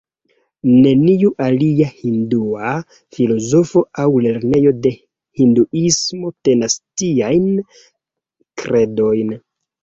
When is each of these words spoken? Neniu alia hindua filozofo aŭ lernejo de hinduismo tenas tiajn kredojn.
Neniu 0.67 1.29
alia 1.47 1.89
hindua 1.97 2.71
filozofo 3.17 3.83
aŭ 4.05 4.07
lernejo 4.27 4.73
de 4.87 4.93
hinduismo 5.41 6.33
tenas 6.51 6.79
tiajn 7.03 7.47
kredojn. 8.65 9.33